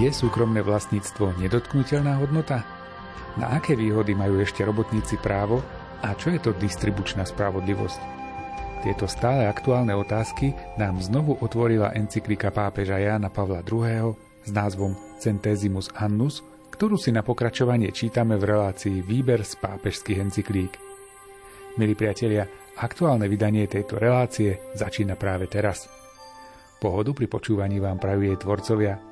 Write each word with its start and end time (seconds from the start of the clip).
Je 0.00 0.08
súkromné 0.08 0.64
vlastníctvo 0.64 1.36
nedotknutelná 1.36 2.16
hodnota? 2.16 2.64
Na 3.36 3.60
aké 3.60 3.76
výhody 3.76 4.16
majú 4.16 4.40
ešte 4.40 4.64
robotníci 4.64 5.20
právo 5.20 5.60
a 6.00 6.16
čo 6.16 6.32
je 6.32 6.40
to 6.40 6.56
distribučná 6.56 7.28
spravodlivosť? 7.28 8.00
Tieto 8.80 9.04
stále 9.04 9.44
aktuálne 9.44 9.92
otázky 9.92 10.56
nám 10.80 10.96
znovu 11.04 11.36
otvorila 11.44 11.92
encyklika 11.92 12.48
pápeža 12.48 13.04
Jána 13.04 13.28
Pavla 13.28 13.60
II. 13.60 14.16
s 14.40 14.50
názvom 14.50 14.96
Centesimus 15.20 15.92
Annus, 15.92 16.40
ktorú 16.72 16.96
si 16.96 17.12
na 17.12 17.20
pokračovanie 17.20 17.92
čítame 17.92 18.40
v 18.40 18.48
relácii 18.48 19.04
Výber 19.04 19.44
z 19.44 19.60
pápežských 19.60 20.24
encyklík. 20.24 20.72
Milí 21.76 21.92
priatelia, 21.92 22.48
aktuálne 22.80 23.28
vydanie 23.28 23.68
tejto 23.68 24.00
relácie 24.00 24.56
začína 24.72 25.20
práve 25.20 25.52
teraz. 25.52 25.84
Pohodu 26.80 27.12
pri 27.12 27.28
počúvaní 27.28 27.76
vám 27.76 28.00
prajú 28.00 28.24
jej 28.24 28.40
tvorcovia 28.40 29.11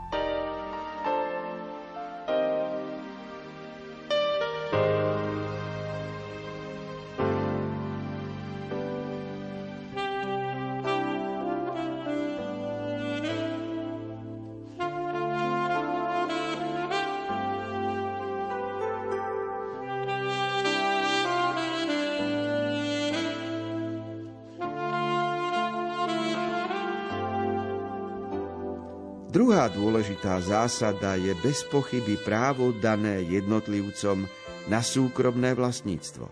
Druhá 29.31 29.71
dôležitá 29.71 30.43
zásada 30.43 31.15
je 31.15 31.31
bez 31.39 31.63
pochyby 31.71 32.19
právo 32.19 32.75
dané 32.75 33.23
jednotlivcom 33.31 34.27
na 34.67 34.83
súkromné 34.83 35.55
vlastníctvo. 35.55 36.27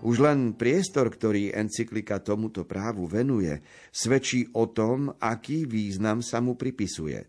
Už 0.00 0.24
len 0.24 0.56
priestor, 0.56 1.12
ktorý 1.12 1.52
encyklika 1.52 2.24
tomuto 2.24 2.64
právu 2.64 3.04
venuje, 3.04 3.60
svedčí 3.92 4.48
o 4.56 4.72
tom, 4.72 5.12
aký 5.20 5.68
význam 5.68 6.24
sa 6.24 6.40
mu 6.40 6.56
pripisuje. 6.56 7.28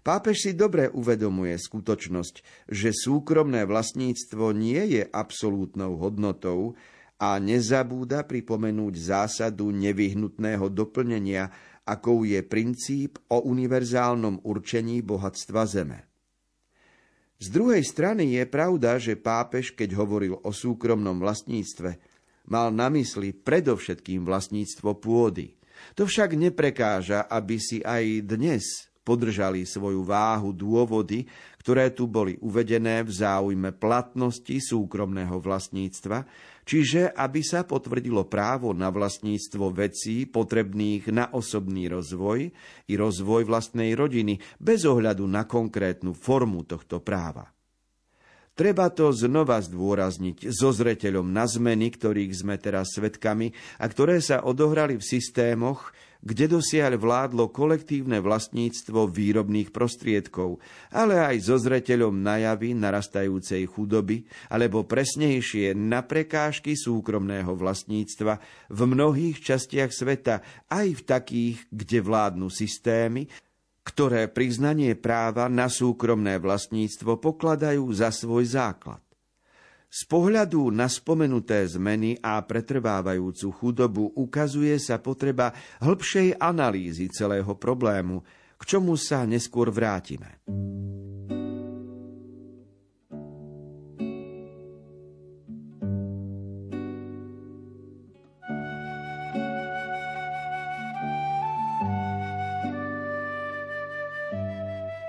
Pápež 0.00 0.48
si 0.48 0.52
dobre 0.56 0.88
uvedomuje 0.88 1.52
skutočnosť, 1.52 2.64
že 2.72 2.96
súkromné 2.96 3.68
vlastníctvo 3.68 4.56
nie 4.56 4.96
je 4.96 5.02
absolútnou 5.12 6.00
hodnotou 6.00 6.72
a 7.20 7.36
nezabúda 7.36 8.24
pripomenúť 8.24 8.96
zásadu 8.96 9.68
nevyhnutného 9.76 10.72
doplnenia 10.72 11.52
akou 11.86 12.26
je 12.26 12.42
princíp 12.42 13.22
o 13.30 13.46
univerzálnom 13.46 14.42
určení 14.42 15.00
bohatstva 15.06 15.62
zeme. 15.64 15.98
Z 17.36 17.52
druhej 17.52 17.84
strany 17.84 18.34
je 18.34 18.44
pravda, 18.48 18.96
že 18.96 19.14
pápež, 19.14 19.70
keď 19.76 19.94
hovoril 19.94 20.40
o 20.40 20.50
súkromnom 20.50 21.20
vlastníctve, 21.20 21.90
mal 22.48 22.72
na 22.72 22.88
mysli 22.90 23.36
predovšetkým 23.36 24.24
vlastníctvo 24.24 24.96
pôdy. 24.98 25.54
To 25.94 26.08
však 26.08 26.32
neprekáža, 26.32 27.28
aby 27.28 27.60
si 27.60 27.84
aj 27.84 28.24
dnes 28.24 28.88
podržali 29.06 29.62
svoju 29.62 30.02
váhu 30.02 30.50
dôvody, 30.50 31.28
ktoré 31.62 31.94
tu 31.94 32.10
boli 32.10 32.34
uvedené 32.42 33.06
v 33.06 33.12
záujme 33.12 33.70
platnosti 33.76 34.56
súkromného 34.58 35.38
vlastníctva, 35.38 36.26
čiže 36.66 37.14
aby 37.14 37.40
sa 37.46 37.62
potvrdilo 37.62 38.26
právo 38.26 38.74
na 38.74 38.90
vlastníctvo 38.90 39.70
vecí 39.70 40.26
potrebných 40.26 41.14
na 41.14 41.30
osobný 41.30 41.86
rozvoj 41.86 42.50
i 42.90 42.94
rozvoj 42.98 43.46
vlastnej 43.46 43.94
rodiny 43.94 44.42
bez 44.58 44.82
ohľadu 44.82 45.22
na 45.24 45.46
konkrétnu 45.46 46.12
formu 46.12 46.66
tohto 46.66 46.98
práva. 46.98 47.46
Treba 48.56 48.88
to 48.88 49.12
znova 49.12 49.60
zdôrazniť 49.60 50.48
so 50.48 50.72
zreteľom 50.72 51.28
na 51.28 51.44
zmeny, 51.44 51.92
ktorých 51.92 52.32
sme 52.32 52.56
teraz 52.56 52.96
svedkami 52.96 53.52
a 53.76 53.84
ktoré 53.84 54.24
sa 54.24 54.40
odohrali 54.48 54.96
v 54.96 55.04
systémoch, 55.04 55.92
kde 56.26 56.58
dosiaľ 56.58 56.98
vládlo 56.98 57.54
kolektívne 57.54 58.18
vlastníctvo 58.18 59.06
výrobných 59.06 59.70
prostriedkov, 59.70 60.58
ale 60.90 61.22
aj 61.22 61.46
so 61.46 61.54
zreteľom 61.54 62.18
najavy 62.18 62.74
narastajúcej 62.74 63.62
chudoby, 63.70 64.26
alebo 64.50 64.82
presnejšie 64.82 65.78
na 65.78 66.02
prekážky 66.02 66.74
súkromného 66.74 67.54
vlastníctva 67.54 68.42
v 68.74 68.80
mnohých 68.90 69.38
častiach 69.38 69.94
sveta, 69.94 70.42
aj 70.66 70.98
v 70.98 71.02
takých, 71.06 71.56
kde 71.70 71.98
vládnu 72.02 72.50
systémy, 72.50 73.30
ktoré 73.86 74.26
priznanie 74.26 74.98
práva 74.98 75.46
na 75.46 75.70
súkromné 75.70 76.42
vlastníctvo 76.42 77.22
pokladajú 77.22 77.86
za 77.94 78.10
svoj 78.10 78.50
základ. 78.50 79.05
Z 79.96 80.04
pohľadu 80.12 80.68
na 80.76 80.92
spomenuté 80.92 81.64
zmeny 81.64 82.20
a 82.20 82.36
pretrvávajúcu 82.44 83.48
chudobu 83.48 84.12
ukazuje 84.12 84.76
sa 84.76 85.00
potreba 85.00 85.56
hĺbšej 85.80 86.36
analýzy 86.36 87.08
celého 87.08 87.56
problému, 87.56 88.20
k 88.60 88.62
čomu 88.68 89.00
sa 89.00 89.24
neskôr 89.24 89.72
vrátime. 89.72 90.44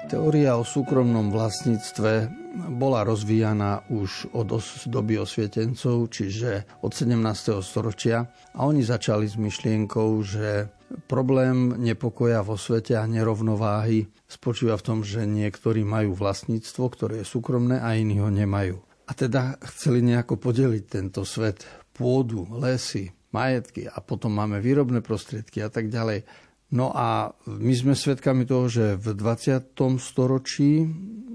Teória 0.08 0.56
o 0.56 0.64
súkromnom 0.64 1.36
vlastníctve 1.36 2.32
bola 2.80 3.04
rozvíjaná 3.04 3.84
už 3.92 4.32
od 4.32 4.56
doby 4.88 5.20
osvietencov, 5.20 6.08
čiže 6.16 6.64
od 6.80 6.96
17. 6.96 7.20
storočia. 7.60 8.24
A 8.56 8.64
oni 8.64 8.88
začali 8.88 9.28
s 9.28 9.36
myšlienkou, 9.36 10.16
že 10.24 10.72
problém 11.12 11.76
nepokoja 11.76 12.40
vo 12.40 12.56
svete 12.56 12.96
a 12.96 13.04
nerovnováhy 13.04 14.08
spočíva 14.32 14.80
v 14.80 14.86
tom, 14.88 15.00
že 15.04 15.28
niektorí 15.28 15.84
majú 15.84 16.16
vlastníctvo, 16.16 16.84
ktoré 16.88 17.14
je 17.22 17.28
súkromné 17.28 17.84
a 17.84 17.92
iní 17.92 18.24
ho 18.24 18.32
nemajú. 18.32 18.80
A 19.08 19.12
teda 19.12 19.60
chceli 19.76 20.00
nejako 20.08 20.40
podeliť 20.40 20.84
tento 20.88 21.28
svet, 21.28 21.68
pôdu, 21.92 22.48
lesy, 22.56 23.12
majetky 23.36 23.92
a 23.92 24.00
potom 24.00 24.32
máme 24.32 24.64
výrobné 24.64 25.04
prostriedky 25.04 25.60
a 25.60 25.68
tak 25.68 25.92
ďalej. 25.92 26.47
No 26.68 26.92
a 26.92 27.32
my 27.48 27.74
sme 27.74 27.96
svedkami 27.96 28.44
toho, 28.44 28.68
že 28.68 29.00
v 29.00 29.16
20. 29.16 29.72
storočí, 30.04 30.84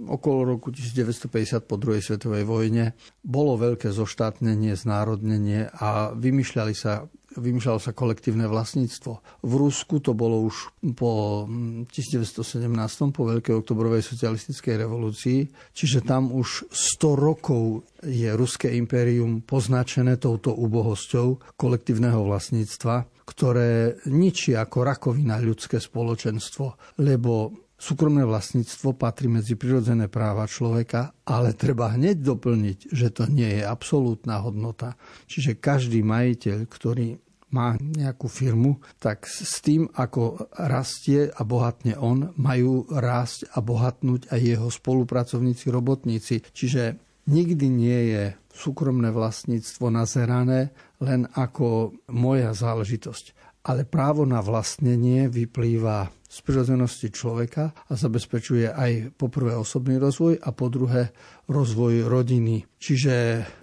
okolo 0.04 0.56
roku 0.56 0.68
1950 0.68 1.64
po 1.64 1.80
druhej 1.80 2.04
svetovej 2.04 2.44
vojne, 2.44 2.92
bolo 3.24 3.56
veľké 3.56 3.88
zoštátnenie, 3.88 4.76
znárodnenie 4.76 5.72
a 5.72 6.12
vymýšľali 6.12 6.74
sa 6.76 7.08
vymýšľalo 7.36 7.80
sa 7.80 7.96
kolektívne 7.96 8.44
vlastníctvo. 8.44 9.12
V 9.44 9.52
Rusku 9.56 10.04
to 10.04 10.12
bolo 10.12 10.44
už 10.44 10.68
po 10.92 11.44
1917, 11.88 12.68
po 13.16 13.22
Veľkej 13.24 13.54
oktobrovej 13.56 14.04
socialistickej 14.04 14.84
revolúcii, 14.84 15.38
čiže 15.72 16.04
tam 16.04 16.28
už 16.28 16.68
100 16.68 17.16
rokov 17.16 17.88
je 18.04 18.28
Ruské 18.34 18.74
impérium 18.76 19.40
poznačené 19.40 20.18
touto 20.20 20.52
úbohosťou 20.52 21.56
kolektívneho 21.56 22.20
vlastníctva 22.26 23.08
ktoré 23.22 23.98
ničí 24.10 24.54
ako 24.54 24.78
rakovina 24.82 25.38
ľudské 25.42 25.78
spoločenstvo, 25.78 26.98
lebo 27.02 27.62
Súkromné 27.82 28.22
vlastníctvo 28.22 28.94
patrí 28.94 29.26
medzi 29.26 29.58
prirodzené 29.58 30.06
práva 30.06 30.46
človeka, 30.46 31.18
ale 31.26 31.50
treba 31.50 31.90
hneď 31.90 32.22
doplniť, 32.22 32.94
že 32.94 33.10
to 33.10 33.26
nie 33.26 33.58
je 33.58 33.66
absolútna 33.66 34.38
hodnota. 34.38 34.94
Čiže 35.26 35.58
každý 35.58 36.06
majiteľ, 36.06 36.70
ktorý 36.70 37.18
má 37.50 37.74
nejakú 37.82 38.30
firmu, 38.30 38.78
tak 39.02 39.26
s 39.26 39.58
tým, 39.66 39.90
ako 39.98 40.46
rastie 40.54 41.26
a 41.26 41.42
bohatne 41.42 41.98
on, 41.98 42.30
majú 42.38 42.86
rásť 42.86 43.50
a 43.50 43.58
bohatnúť 43.58 44.30
aj 44.30 44.40
jeho 44.40 44.68
spolupracovníci, 44.70 45.66
robotníci. 45.66 46.46
Čiže 46.54 47.02
nikdy 47.26 47.66
nie 47.66 48.00
je 48.14 48.24
súkromné 48.52 49.08
vlastníctvo 49.10 49.88
nazerané 49.88 50.70
len 51.00 51.26
ako 51.32 51.96
moja 52.12 52.52
záležitosť. 52.52 53.40
Ale 53.62 53.86
právo 53.86 54.26
na 54.26 54.42
vlastnenie 54.42 55.30
vyplýva 55.30 56.10
z 56.32 56.38
prirodzenosti 56.42 57.12
človeka 57.12 57.76
a 57.86 57.92
zabezpečuje 57.92 58.72
aj 58.72 59.14
po 59.20 59.28
prvé 59.28 59.52
osobný 59.52 60.00
rozvoj 60.00 60.40
a 60.40 60.48
po 60.50 60.72
druhé 60.72 61.12
rozvoj 61.46 62.08
rodiny. 62.08 62.64
Čiže 62.80 63.14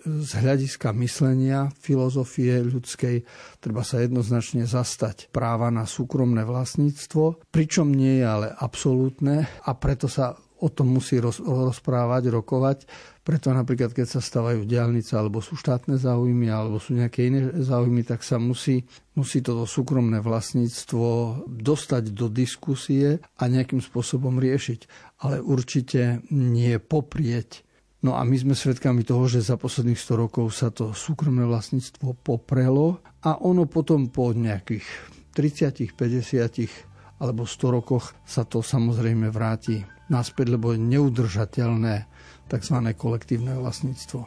z 0.06 0.31
hľadiska 0.38 0.94
myslenia, 1.01 1.74
filozofie 1.81 2.62
ľudskej 2.62 3.25
treba 3.57 3.81
sa 3.81 4.06
jednoznačne 4.06 4.69
zastať 4.69 5.33
práva 5.33 5.74
na 5.74 5.89
súkromné 5.89 6.45
vlastníctvo, 6.45 7.50
pričom 7.50 7.89
nie 7.89 8.21
je 8.21 8.25
ale 8.30 8.47
absolútne 8.53 9.50
a 9.65 9.71
preto 9.74 10.06
sa 10.06 10.38
o 10.59 10.67
tom 10.67 10.91
musí 10.91 11.17
roz, 11.19 11.39
rozprávať, 11.39 12.31
rokovať. 12.31 12.77
Preto 13.23 13.51
napríklad, 13.56 13.95
keď 13.95 14.19
sa 14.19 14.21
stavajú 14.21 14.67
diálnice, 14.67 15.15
alebo 15.15 15.39
sú 15.39 15.56
štátne 15.56 15.95
záujmy, 15.95 16.51
alebo 16.51 16.81
sú 16.81 16.97
nejaké 16.97 17.31
iné 17.31 17.51
záujmy, 17.63 18.03
tak 18.03 18.25
sa 18.25 18.41
musí, 18.41 18.83
musí 19.15 19.39
toto 19.39 19.63
súkromné 19.63 20.19
vlastníctvo 20.19 21.44
dostať 21.47 22.03
do 22.11 22.27
diskusie 22.27 23.23
a 23.39 23.44
nejakým 23.47 23.79
spôsobom 23.79 24.35
riešiť. 24.41 24.79
Ale 25.23 25.39
určite 25.39 26.23
nie 26.31 26.75
poprieť 26.79 27.69
No 28.00 28.15
a 28.15 28.23
my 28.23 28.31
sme 28.39 28.56
svedkami 28.56 29.03
toho, 29.03 29.27
že 29.27 29.44
za 29.44 29.59
posledných 29.59 30.00
100 30.00 30.23
rokov 30.23 30.56
sa 30.56 30.71
to 30.71 30.95
súkromné 30.95 31.44
vlastníctvo 31.44 32.15
poprelo 32.23 33.03
a 33.27 33.44
ono 33.44 33.67
potom 33.67 34.07
po 34.07 34.31
nejakých 34.31 34.88
30, 35.35 36.00
50 36.00 37.19
alebo 37.19 37.44
100 37.44 37.75
rokoch 37.75 38.15
sa 38.23 38.47
to 38.47 38.63
samozrejme 38.63 39.27
vráti 39.27 39.83
naspäť, 40.09 40.57
lebo 40.57 40.73
je 40.73 40.81
neudržateľné 40.81 42.06
tzv. 42.50 42.77
kolektívne 42.97 43.53
vlastníctvo. 43.57 44.25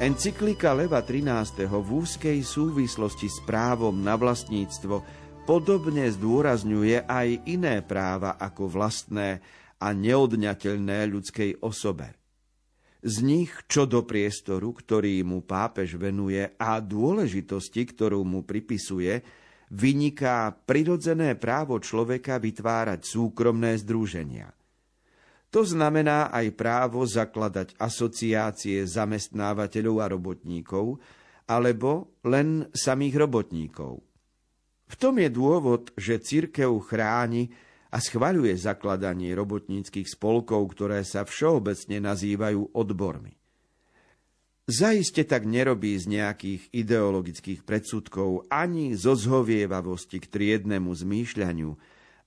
Encyklika 0.00 0.72
Leva 0.72 1.04
XIII. 1.04 1.68
v 1.68 1.88
úzkej 2.00 2.40
súvislosti 2.40 3.28
s 3.28 3.36
právom 3.44 4.00
na 4.00 4.16
vlastníctvo 4.16 5.04
podobne 5.44 6.08
zdôrazňuje 6.08 7.04
aj 7.04 7.44
iné 7.44 7.84
práva 7.84 8.40
ako 8.40 8.80
vlastné 8.80 9.44
a 9.76 9.92
neodňateľné 9.92 11.04
ľudskej 11.04 11.60
osobe. 11.60 12.16
Z 13.04 13.20
nich 13.20 13.52
čo 13.68 13.84
do 13.84 14.00
priestoru, 14.08 14.72
ktorý 14.72 15.20
mu 15.20 15.44
pápež 15.44 16.00
venuje 16.00 16.48
a 16.48 16.80
dôležitosti, 16.80 17.84
ktorú 17.84 18.24
mu 18.24 18.40
pripisuje, 18.48 19.20
vyniká 19.68 20.48
prirodzené 20.64 21.36
právo 21.36 21.76
človeka 21.76 22.40
vytvárať 22.40 23.04
súkromné 23.04 23.76
združenia– 23.76 24.48
to 25.50 25.66
znamená 25.66 26.30
aj 26.30 26.54
právo 26.54 27.02
zakladať 27.02 27.74
asociácie 27.74 28.86
zamestnávateľov 28.86 29.96
a 29.98 30.06
robotníkov, 30.06 31.02
alebo 31.50 32.14
len 32.22 32.70
samých 32.70 33.26
robotníkov. 33.26 33.98
V 34.90 34.94
tom 34.98 35.18
je 35.18 35.30
dôvod, 35.30 35.90
že 35.98 36.22
církev 36.22 36.70
chráni 36.86 37.50
a 37.90 37.98
schvaľuje 37.98 38.54
zakladanie 38.54 39.34
robotníckých 39.34 40.06
spolkov, 40.06 40.70
ktoré 40.74 41.02
sa 41.02 41.26
všeobecne 41.26 41.98
nazývajú 41.98 42.70
odbormi. 42.74 43.34
Zaiste 44.70 45.26
tak 45.26 45.50
nerobí 45.50 45.98
z 45.98 46.06
nejakých 46.06 46.70
ideologických 46.70 47.66
predsudkov 47.66 48.46
ani 48.46 48.94
zo 48.94 49.18
zhovievavosti 49.18 50.22
k 50.22 50.30
triednemu 50.30 50.94
zmýšľaniu, 50.94 51.70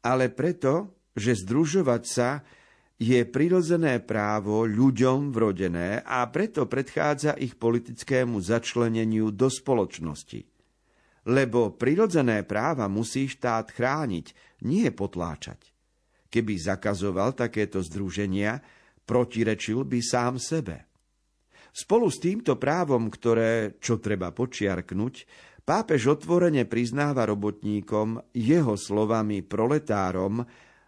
ale 0.03 0.27
preto, 0.27 0.91
že 1.15 1.39
združovať 1.39 2.03
sa 2.03 2.43
je 3.01 3.25
prirodzené 3.25 4.00
právo 4.00 4.63
ľuďom 4.69 5.34
vrodené 5.34 6.06
a 6.06 6.24
preto 6.30 6.69
predchádza 6.69 7.36
ich 7.42 7.57
politickému 7.57 8.38
začleneniu 8.38 9.34
do 9.34 9.50
spoločnosti. 9.50 10.45
Lebo 11.24 11.74
prirodzené 11.74 12.44
práva 12.44 12.92
musí 12.92 13.31
štát 13.31 13.72
chrániť, 13.72 14.60
nie 14.68 14.88
potláčať. 14.92 15.72
Keby 16.28 16.54
zakazoval 16.60 17.38
takéto 17.38 17.80
združenia, 17.80 18.60
protirečil 19.07 19.88
by 19.88 20.00
sám 20.04 20.36
sebe. 20.42 20.90
Spolu 21.74 22.10
s 22.12 22.22
týmto 22.22 22.59
právom, 22.62 23.09
ktoré, 23.09 23.81
čo 23.81 23.97
treba 23.97 24.30
počiarknúť, 24.30 25.26
pápež 25.66 26.19
otvorene 26.19 26.69
priznáva 26.69 27.26
robotníkom 27.26 28.35
jeho 28.35 28.76
slovami 28.78 29.42
proletárom, 29.42 30.44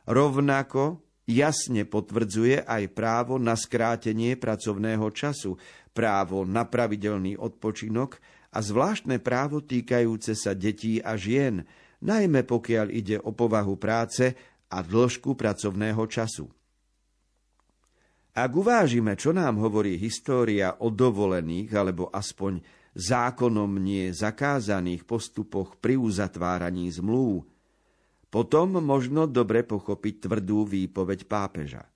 rovnako 0.06 1.05
jasne 1.26 1.86
potvrdzuje 1.86 2.66
aj 2.66 2.84
právo 2.94 3.42
na 3.42 3.58
skrátenie 3.58 4.38
pracovného 4.38 5.10
času, 5.10 5.58
právo 5.92 6.46
na 6.46 6.66
pravidelný 6.66 7.38
odpočinok 7.38 8.18
a 8.54 8.62
zvláštne 8.62 9.20
právo 9.20 9.66
týkajúce 9.66 10.38
sa 10.38 10.54
detí 10.54 11.02
a 11.02 11.18
žien, 11.18 11.66
najmä 12.06 12.46
pokiaľ 12.46 12.88
ide 12.94 13.18
o 13.20 13.34
povahu 13.34 13.76
práce 13.76 14.32
a 14.70 14.78
dĺžku 14.80 15.34
pracovného 15.34 16.04
času. 16.08 16.46
Ak 18.36 18.52
uvážime, 18.52 19.16
čo 19.16 19.32
nám 19.32 19.64
hovorí 19.64 19.96
história 19.96 20.76
o 20.84 20.92
dovolených 20.92 21.72
alebo 21.72 22.12
aspoň 22.12 22.60
zákonom 22.92 23.80
nie 23.80 24.12
zakázaných 24.12 25.08
postupoch 25.08 25.80
pri 25.80 25.96
uzatváraní 25.96 26.92
zmluv, 26.92 27.48
potom 28.36 28.84
možno 28.84 29.32
dobre 29.32 29.64
pochopiť 29.64 30.28
tvrdú 30.28 30.68
výpoveď 30.68 31.24
pápeža. 31.24 31.88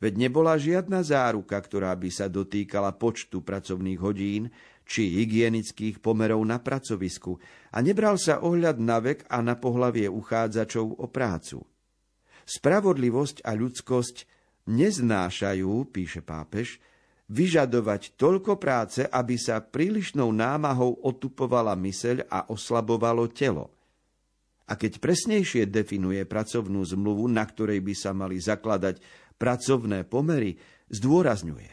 Veď 0.00 0.16
nebola 0.16 0.56
žiadna 0.56 1.04
záruka, 1.04 1.60
ktorá 1.60 1.92
by 2.00 2.08
sa 2.08 2.32
dotýkala 2.32 2.96
počtu 2.96 3.44
pracovných 3.44 4.00
hodín 4.00 4.48
či 4.88 5.20
hygienických 5.20 6.00
pomerov 6.00 6.40
na 6.48 6.64
pracovisku 6.64 7.36
a 7.76 7.84
nebral 7.84 8.16
sa 8.16 8.40
ohľad 8.40 8.80
na 8.80 9.04
vek 9.04 9.28
a 9.28 9.44
na 9.44 9.60
pohlavie 9.60 10.08
uchádzačov 10.08 10.96
o 10.96 11.06
prácu. 11.12 11.60
Spravodlivosť 12.48 13.44
a 13.44 13.52
ľudskosť 13.52 14.16
neznášajú, 14.64 15.92
píše 15.92 16.24
pápež, 16.24 16.80
vyžadovať 17.28 18.16
toľko 18.16 18.56
práce, 18.56 19.04
aby 19.04 19.36
sa 19.36 19.60
prílišnou 19.60 20.32
námahou 20.32 21.04
otupovala 21.04 21.76
myseľ 21.76 22.32
a 22.32 22.48
oslabovalo 22.48 23.28
telo– 23.28 23.68
a 24.70 24.78
keď 24.78 25.02
presnejšie 25.02 25.66
definuje 25.66 26.22
pracovnú 26.22 26.86
zmluvu, 26.86 27.26
na 27.26 27.42
ktorej 27.42 27.82
by 27.82 27.94
sa 27.98 28.14
mali 28.14 28.38
zakladať 28.38 29.02
pracovné 29.34 30.06
pomery, 30.06 30.54
zdôrazňuje. 30.94 31.70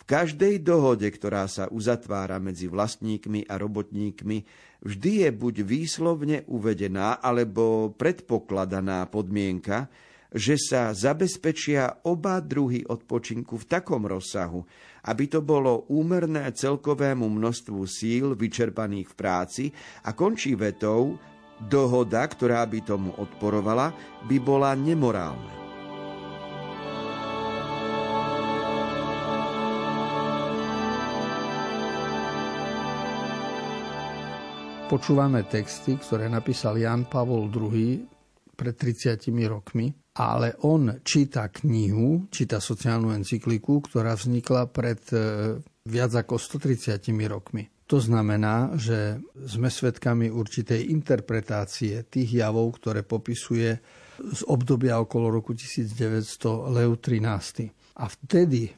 V 0.00 0.02
každej 0.08 0.64
dohode, 0.64 1.04
ktorá 1.04 1.44
sa 1.52 1.68
uzatvára 1.68 2.40
medzi 2.40 2.64
vlastníkmi 2.64 3.44
a 3.44 3.60
robotníkmi, 3.60 4.38
vždy 4.80 5.28
je 5.28 5.30
buď 5.36 5.54
výslovne 5.68 6.48
uvedená 6.48 7.20
alebo 7.20 7.92
predpokladaná 7.92 9.04
podmienka, 9.12 9.92
že 10.32 10.60
sa 10.60 10.92
zabezpečia 10.92 12.04
oba 12.04 12.40
druhy 12.40 12.84
odpočinku 12.84 13.56
v 13.56 13.68
takom 13.68 14.04
rozsahu, 14.04 14.64
aby 15.08 15.24
to 15.28 15.40
bolo 15.40 15.88
úmerné 15.92 16.52
celkovému 16.52 17.28
množstvu 17.28 17.80
síl 17.88 18.32
vyčerpaných 18.36 19.12
v 19.12 19.14
práci 19.16 19.64
a 20.04 20.12
končí 20.12 20.52
vetou, 20.52 21.16
dohoda, 21.66 22.22
ktorá 22.26 22.62
by 22.66 22.78
tomu 22.86 23.10
odporovala, 23.18 23.90
by 24.30 24.36
bola 24.38 24.74
nemorálna. 24.78 25.58
Počúvame 34.88 35.44
texty, 35.44 36.00
ktoré 36.00 36.32
napísal 36.32 36.80
Jan 36.80 37.12
Pavol 37.12 37.52
II 37.52 38.08
pred 38.56 38.72
30 38.72 39.20
rokmi, 39.44 39.92
ale 40.16 40.56
on 40.64 41.04
číta 41.04 41.52
knihu, 41.52 42.32
číta 42.32 42.56
sociálnu 42.56 43.12
encykliku, 43.12 43.84
ktorá 43.84 44.16
vznikla 44.16 44.72
pred 44.72 44.98
e, 45.12 45.60
viac 45.84 46.12
ako 46.16 46.40
130 46.40 47.04
rokmi. 47.28 47.68
To 47.88 47.96
znamená, 47.96 48.76
že 48.76 49.16
sme 49.48 49.72
svedkami 49.72 50.28
určitej 50.28 50.92
interpretácie 50.92 52.04
tých 52.04 52.44
javov, 52.44 52.76
ktoré 52.76 53.00
popisuje 53.00 53.80
z 54.18 54.40
obdobia 54.44 55.00
okolo 55.00 55.40
roku 55.40 55.56
1900 55.56 56.68
Leo 56.68 57.00
13. 57.00 57.96
A 57.96 58.04
vtedy 58.12 58.68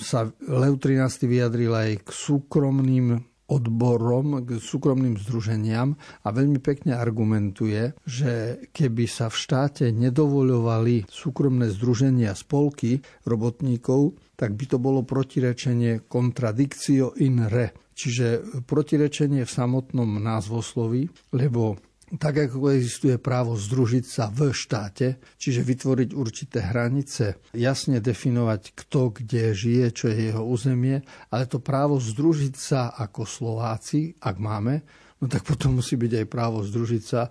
sa 0.00 0.24
Leo 0.48 0.80
13 0.80 1.28
vyjadril 1.28 1.72
aj 1.76 1.90
k 2.00 2.08
súkromným 2.08 3.20
odborom, 3.46 4.42
k 4.42 4.58
súkromným 4.58 5.14
združeniam 5.22 5.94
a 6.26 6.28
veľmi 6.34 6.58
pekne 6.58 6.98
argumentuje, 6.98 7.94
že 8.02 8.66
keby 8.74 9.06
sa 9.06 9.30
v 9.30 9.36
štáte 9.38 9.84
nedovoľovali 9.94 11.06
súkromné 11.06 11.70
združenia 11.70 12.34
spolky 12.34 12.98
robotníkov, 13.22 14.18
tak 14.34 14.58
by 14.58 14.64
to 14.66 14.78
bolo 14.82 15.06
protirečenie 15.06 16.10
contradictio 16.10 17.14
in 17.22 17.46
re, 17.46 17.72
čiže 17.94 18.60
protirečenie 18.66 19.46
v 19.46 19.50
samotnom 19.50 20.18
názvoslovi, 20.18 21.32
lebo 21.38 21.78
tak 22.06 22.38
ako 22.38 22.70
existuje 22.70 23.18
právo 23.18 23.58
združiť 23.58 24.04
sa 24.06 24.30
v 24.30 24.54
štáte, 24.54 25.18
čiže 25.42 25.66
vytvoriť 25.66 26.10
určité 26.14 26.62
hranice, 26.62 27.42
jasne 27.50 27.98
definovať, 27.98 28.78
kto 28.78 29.10
kde 29.10 29.50
žije, 29.50 29.86
čo 29.90 30.04
je 30.14 30.30
jeho 30.30 30.42
územie, 30.46 31.02
ale 31.34 31.50
to 31.50 31.58
právo 31.58 31.98
združiť 31.98 32.54
sa 32.54 32.94
ako 32.94 33.26
Slováci, 33.26 34.14
ak 34.22 34.36
máme, 34.38 34.86
no 35.18 35.26
tak 35.26 35.42
potom 35.42 35.82
musí 35.82 35.98
byť 35.98 36.12
aj 36.22 36.26
právo 36.30 36.62
združiť 36.62 37.02
sa 37.02 37.26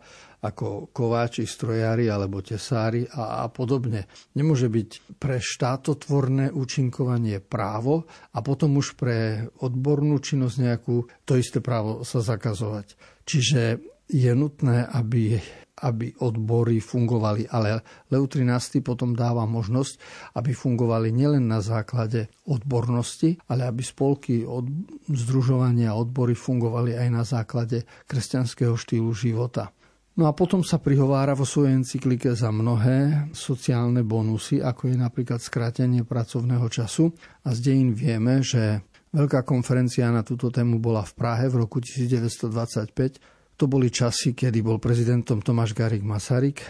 ako 0.46 0.94
kováči, 0.94 1.50
strojári 1.50 2.06
alebo 2.06 2.38
tesári 2.38 3.10
a, 3.18 3.42
a 3.42 3.50
podobne. 3.50 4.06
Nemôže 4.38 4.70
byť 4.70 5.18
pre 5.18 5.42
štátotvorné 5.42 6.54
účinkovanie 6.54 7.42
právo 7.42 8.06
a 8.30 8.46
potom 8.46 8.78
už 8.78 8.94
pre 8.94 9.50
odbornú 9.66 10.22
činnosť 10.22 10.58
nejakú 10.62 11.10
to 11.26 11.34
isté 11.40 11.66
právo 11.66 12.06
sa 12.06 12.22
zakazovať. 12.22 12.94
Čiže 13.26 13.95
je 14.06 14.32
nutné, 14.38 14.86
aby, 14.86 15.42
aby 15.82 16.14
odbory 16.22 16.78
fungovali, 16.78 17.50
ale 17.50 17.82
Leu 18.14 18.26
13. 18.30 18.86
potom 18.86 19.18
dáva 19.18 19.50
možnosť, 19.50 19.94
aby 20.38 20.54
fungovali 20.54 21.10
nielen 21.10 21.50
na 21.50 21.60
základe 21.60 22.30
odbornosti, 22.46 23.38
ale 23.50 23.66
aby 23.66 23.82
spolky 23.82 24.46
od 24.46 24.70
združovania 25.10 25.98
odbory 25.98 26.38
fungovali 26.38 26.94
aj 26.94 27.10
na 27.10 27.24
základe 27.26 27.84
kresťanského 28.06 28.78
štýlu 28.78 29.10
života. 29.12 29.74
No 30.16 30.32
a 30.32 30.32
potom 30.32 30.64
sa 30.64 30.80
prihovára 30.80 31.36
vo 31.36 31.44
svojej 31.44 31.76
encyklike 31.76 32.40
za 32.40 32.48
mnohé 32.48 33.28
sociálne 33.36 34.00
bonusy, 34.00 34.64
ako 34.64 34.88
je 34.88 34.96
napríklad 34.96 35.44
skrátenie 35.44 36.08
pracovného 36.08 36.72
času. 36.72 37.12
A 37.44 37.52
z 37.52 37.60
dejín 37.60 37.92
vieme, 37.92 38.40
že 38.40 38.80
veľká 39.12 39.44
konferencia 39.44 40.08
na 40.16 40.24
túto 40.24 40.48
tému 40.48 40.80
bola 40.80 41.04
v 41.04 41.20
Prahe 41.20 41.52
v 41.52 41.68
roku 41.68 41.84
1925 41.84 43.35
to 43.56 43.66
boli 43.72 43.88
časy, 43.88 44.36
kedy 44.36 44.60
bol 44.60 44.78
prezidentom 44.80 45.40
Tomáš 45.40 45.72
Garik 45.72 46.04
Masaryk 46.04 46.64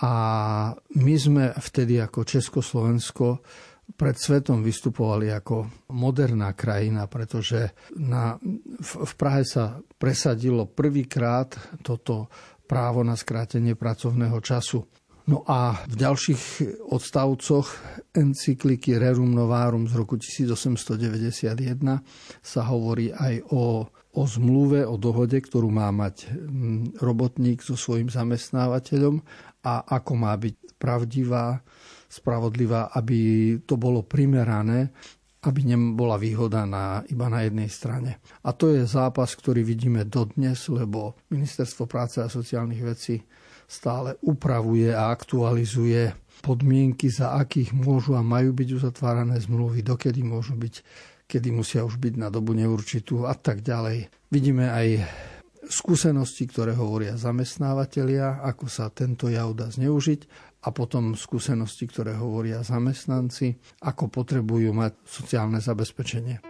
a 0.00 0.12
my 0.96 1.14
sme 1.18 1.44
vtedy 1.52 1.98
ako 2.00 2.24
Československo 2.24 3.26
pred 3.98 4.14
svetom 4.14 4.62
vystupovali 4.62 5.34
ako 5.34 5.86
moderná 5.90 6.54
krajina, 6.54 7.10
pretože 7.10 7.74
na, 7.98 8.38
v, 8.78 8.90
v 9.02 9.12
Prahe 9.18 9.42
sa 9.42 9.82
presadilo 9.98 10.70
prvýkrát 10.70 11.50
toto 11.82 12.30
právo 12.70 13.02
na 13.02 13.18
skrátenie 13.18 13.74
pracovného 13.74 14.38
času. 14.38 14.86
No 15.26 15.42
a 15.46 15.74
v 15.86 15.94
ďalších 15.94 16.42
odstavcoch 16.90 17.66
encykliky 18.14 18.98
Rerum 18.98 19.30
Novarum 19.34 19.86
z 19.90 19.94
roku 19.98 20.16
1891 20.18 21.54
sa 22.40 22.62
hovorí 22.66 23.10
aj 23.14 23.34
o 23.52 23.90
o 24.10 24.26
zmluve, 24.26 24.82
o 24.82 24.98
dohode, 24.98 25.38
ktorú 25.38 25.70
má 25.70 25.86
mať 25.94 26.26
mm, 26.26 26.98
robotník 26.98 27.62
so 27.62 27.78
svojím 27.78 28.10
zamestnávateľom 28.10 29.22
a 29.62 29.86
ako 29.86 30.12
má 30.18 30.34
byť 30.34 30.56
pravdivá, 30.80 31.62
spravodlivá, 32.10 32.90
aby 32.90 33.18
to 33.62 33.78
bolo 33.78 34.02
primerané, 34.02 34.90
aby 35.40 35.60
nebola 35.64 36.20
výhoda 36.20 36.66
na, 36.66 37.00
iba 37.08 37.30
na 37.30 37.46
jednej 37.46 37.70
strane. 37.70 38.20
A 38.44 38.52
to 38.52 38.74
je 38.74 38.84
zápas, 38.84 39.30
ktorý 39.32 39.62
vidíme 39.64 40.04
dodnes, 40.04 40.68
lebo 40.68 41.16
Ministerstvo 41.32 41.86
práce 41.86 42.18
a 42.20 42.28
sociálnych 42.28 42.82
vecí 42.82 43.16
stále 43.70 44.18
upravuje 44.26 44.90
a 44.90 45.14
aktualizuje 45.14 46.12
podmienky, 46.42 47.08
za 47.08 47.38
akých 47.38 47.72
môžu 47.76 48.18
a 48.18 48.26
majú 48.26 48.52
byť 48.52 48.68
uzatvárané 48.74 49.38
zmluvy, 49.38 49.86
dokedy 49.86 50.26
môžu 50.26 50.58
byť 50.58 50.74
kedy 51.30 51.54
musia 51.54 51.86
už 51.86 52.02
byť 52.02 52.14
na 52.18 52.26
dobu 52.26 52.58
neurčitú 52.58 53.30
a 53.30 53.38
tak 53.38 53.62
ďalej. 53.62 54.10
Vidíme 54.34 54.66
aj 54.66 55.06
skúsenosti, 55.70 56.50
ktoré 56.50 56.74
hovoria 56.74 57.14
zamestnávateľia, 57.14 58.42
ako 58.42 58.66
sa 58.66 58.90
tento 58.90 59.30
jav 59.30 59.54
dá 59.54 59.70
zneužiť 59.70 60.26
a 60.66 60.74
potom 60.74 61.14
skúsenosti, 61.14 61.86
ktoré 61.86 62.18
hovoria 62.18 62.66
zamestnanci, 62.66 63.54
ako 63.86 64.10
potrebujú 64.10 64.74
mať 64.74 64.98
sociálne 65.06 65.62
zabezpečenie. 65.62 66.49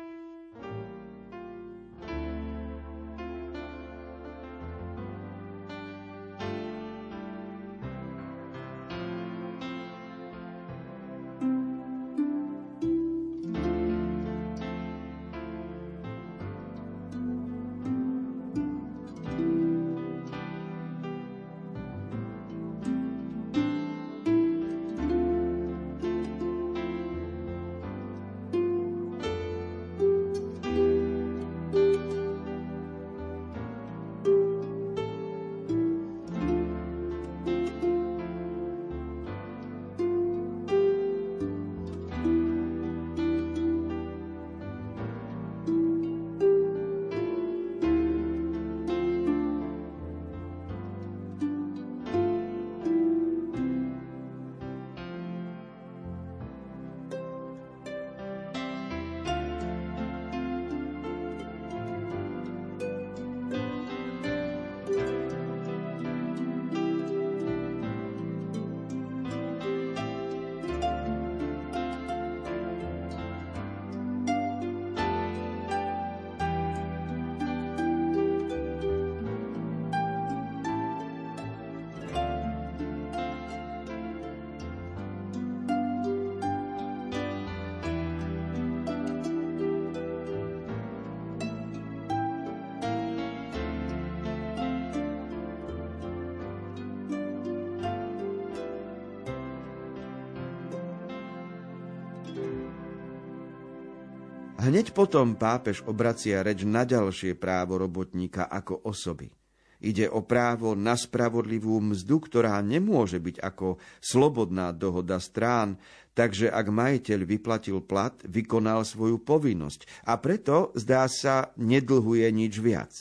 Hneď 104.60 104.92
potom 104.92 105.40
pápež 105.40 105.80
obracia 105.88 106.44
reč 106.44 106.68
na 106.68 106.84
ďalšie 106.84 107.32
právo 107.32 107.80
robotníka 107.80 108.44
ako 108.44 108.84
osoby. 108.84 109.32
Ide 109.80 110.12
o 110.12 110.20
právo 110.20 110.76
na 110.76 111.00
spravodlivú 111.00 111.80
mzdu, 111.80 112.20
ktorá 112.28 112.60
nemôže 112.60 113.16
byť 113.16 113.40
ako 113.40 113.80
slobodná 114.04 114.76
dohoda 114.76 115.16
strán, 115.16 115.80
takže 116.12 116.52
ak 116.52 116.68
majiteľ 116.68 117.20
vyplatil 117.24 117.80
plat, 117.80 118.12
vykonal 118.28 118.84
svoju 118.84 119.24
povinnosť 119.24 120.04
a 120.04 120.20
preto, 120.20 120.76
zdá 120.76 121.08
sa, 121.08 121.56
nedlhuje 121.56 122.28
nič 122.28 122.60
viac. 122.60 122.92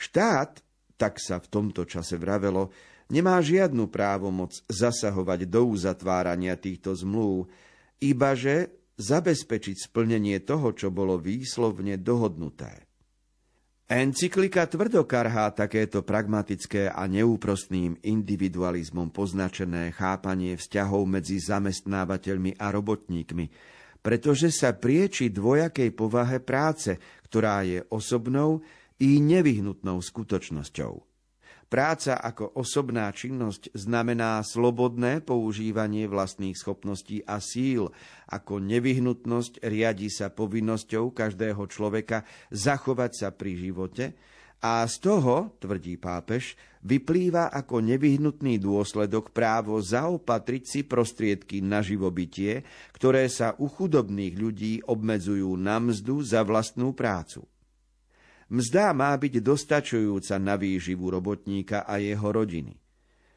Štát, 0.00 0.64
tak 0.96 1.20
sa 1.20 1.36
v 1.36 1.46
tomto 1.52 1.84
čase 1.84 2.16
vravelo, 2.16 2.72
nemá 3.12 3.36
žiadnu 3.44 3.92
právomoc 3.92 4.56
zasahovať 4.64 5.44
do 5.44 5.76
uzatvárania 5.76 6.56
týchto 6.56 6.96
zmluv, 6.96 7.52
ibaže 8.00 8.85
zabezpečiť 8.96 9.76
splnenie 9.88 10.40
toho, 10.42 10.72
čo 10.72 10.88
bolo 10.92 11.20
výslovne 11.20 12.00
dohodnuté. 12.00 12.84
Encyklika 13.86 14.66
tvrdo 14.66 15.06
karhá 15.06 15.46
takéto 15.54 16.02
pragmatické 16.02 16.90
a 16.90 17.06
neúprostným 17.06 18.02
individualizmom 18.02 19.14
poznačené 19.14 19.94
chápanie 19.94 20.58
vzťahov 20.58 21.06
medzi 21.06 21.38
zamestnávateľmi 21.38 22.58
a 22.58 22.74
robotníkmi, 22.74 23.46
pretože 24.02 24.50
sa 24.50 24.74
prieči 24.74 25.30
dvojakej 25.30 25.94
povahe 25.94 26.42
práce, 26.42 26.98
ktorá 27.30 27.62
je 27.62 27.86
osobnou 27.86 28.58
i 28.98 29.22
nevyhnutnou 29.22 30.02
skutočnosťou. 30.02 31.05
Práca 31.66 32.22
ako 32.22 32.62
osobná 32.62 33.10
činnosť 33.10 33.74
znamená 33.74 34.38
slobodné 34.46 35.18
používanie 35.18 36.06
vlastných 36.06 36.54
schopností 36.54 37.26
a 37.26 37.42
síl. 37.42 37.90
Ako 38.30 38.62
nevyhnutnosť 38.62 39.66
riadi 39.66 40.06
sa 40.06 40.30
povinnosťou 40.30 41.10
každého 41.10 41.66
človeka 41.66 42.22
zachovať 42.54 43.12
sa 43.18 43.28
pri 43.34 43.52
živote 43.58 44.14
a 44.62 44.86
z 44.88 44.96
toho, 45.04 45.58
tvrdí 45.60 46.00
pápež, 46.00 46.56
vyplýva 46.86 47.52
ako 47.52 47.82
nevyhnutný 47.82 48.56
dôsledok 48.56 49.34
právo 49.34 49.76
zaopatriť 49.82 50.62
si 50.64 50.80
prostriedky 50.86 51.60
na 51.60 51.84
živobytie, 51.84 52.64
ktoré 52.94 53.28
sa 53.28 53.58
u 53.58 53.68
chudobných 53.68 54.34
ľudí 54.38 54.72
obmedzujú 54.86 55.50
na 55.60 55.82
mzdu 55.82 56.22
za 56.24 56.40
vlastnú 56.40 56.96
prácu. 56.96 57.44
Mzda 58.46 58.94
má 58.94 59.10
byť 59.18 59.42
dostačujúca 59.42 60.38
na 60.38 60.54
výživu 60.54 61.10
robotníka 61.10 61.82
a 61.82 61.98
jeho 61.98 62.30
rodiny. 62.30 62.78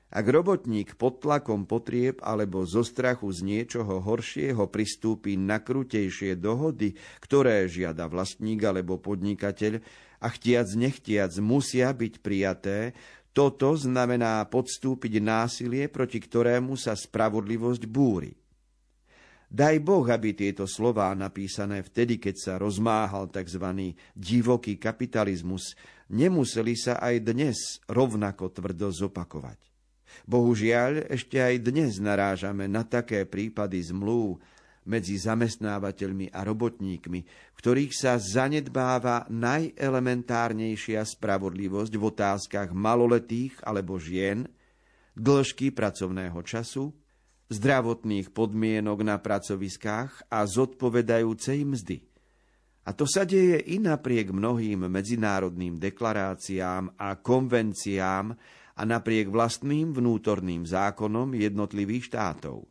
Ak 0.09 0.25
robotník 0.25 0.97
pod 0.97 1.21
tlakom 1.21 1.69
potrieb 1.69 2.17
alebo 2.25 2.65
zo 2.65 2.81
strachu 2.81 3.29
z 3.29 3.45
niečoho 3.45 4.01
horšieho 4.01 4.65
pristúpi 4.65 5.37
na 5.37 5.61
krutejšie 5.61 6.33
dohody, 6.33 6.97
ktoré 7.21 7.69
žiada 7.69 8.09
vlastník 8.09 8.65
alebo 8.65 8.97
podnikateľ 8.97 9.81
a 10.17 10.27
chtiac 10.33 10.65
nechtiac 10.73 11.29
musia 11.37 11.93
byť 11.93 12.13
prijaté, 12.25 12.97
toto 13.33 13.77
znamená 13.77 14.41
podstúpiť 14.49 15.21
násilie, 15.21 15.85
proti 15.93 16.17
ktorému 16.17 16.73
sa 16.73 16.97
spravodlivosť 16.97 17.85
búri. 17.85 18.33
Daj 19.49 19.81
Boh, 19.81 20.05
aby 20.05 20.37
tieto 20.37 20.69
slová 20.69 21.09
napísané 21.17 21.81
vtedy, 21.81 22.21
keď 22.21 22.35
sa 22.37 22.53
rozmáhal 22.61 23.33
tzv. 23.33 23.97
divoký 24.13 24.77
kapitalizmus, 24.77 25.73
nemuseli 26.13 26.77
sa 26.77 27.01
aj 27.01 27.15
dnes 27.25 27.57
rovnako 27.89 28.53
tvrdo 28.53 28.93
zopakovať. 28.93 29.57
Bohužiaľ, 30.29 31.09
ešte 31.09 31.41
aj 31.41 31.65
dnes 31.65 31.97
narážame 31.97 32.69
na 32.69 32.85
také 32.85 33.25
prípady 33.25 33.81
zmluv 33.89 34.37
medzi 34.85 35.17
zamestnávateľmi 35.17 36.29
a 36.29 36.45
robotníkmi, 36.45 37.25
ktorých 37.57 37.93
sa 37.93 38.21
zanedbáva 38.21 39.29
najelementárnejšia 39.33 41.01
spravodlivosť 41.05 41.93
v 41.97 42.03
otázkach 42.05 42.69
maloletých 42.73 43.57
alebo 43.65 43.97
žien, 43.97 44.45
dĺžky 45.17 45.73
pracovného 45.73 46.37
času, 46.45 46.93
zdravotných 47.49 48.29
podmienok 48.29 49.01
na 49.01 49.17
pracoviskách 49.17 50.29
a 50.29 50.45
zodpovedajúcej 50.45 51.65
mzdy. 51.65 51.97
A 52.85 52.93
to 52.93 53.05
sa 53.05 53.25
deje 53.25 53.61
i 53.69 53.77
napriek 53.77 54.33
mnohým 54.33 54.89
medzinárodným 54.89 55.77
deklaráciám 55.77 56.97
a 56.97 57.17
konvenciám 57.21 58.33
a 58.79 58.81
napriek 58.87 59.29
vlastným 59.29 59.93
vnútorným 59.93 60.65
zákonom 60.65 61.35
jednotlivých 61.35 62.09
štátov. 62.09 62.65